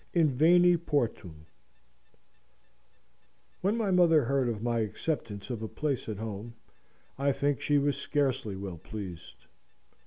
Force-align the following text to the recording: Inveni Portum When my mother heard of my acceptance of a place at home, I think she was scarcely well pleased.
Inveni 0.15 0.77
Portum 0.77 1.45
When 3.61 3.77
my 3.77 3.91
mother 3.91 4.23
heard 4.25 4.49
of 4.49 4.63
my 4.63 4.79
acceptance 4.79 5.51
of 5.51 5.61
a 5.61 5.67
place 5.67 6.09
at 6.09 6.17
home, 6.17 6.55
I 7.19 7.31
think 7.31 7.61
she 7.61 7.77
was 7.77 7.97
scarcely 7.97 8.55
well 8.55 8.79
pleased. 8.79 9.45